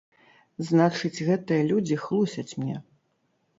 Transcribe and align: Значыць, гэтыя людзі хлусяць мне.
Значыць, 0.69 1.23
гэтыя 1.27 1.69
людзі 1.73 2.01
хлусяць 2.07 2.57
мне. 2.65 2.83